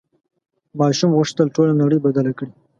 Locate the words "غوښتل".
1.17-1.47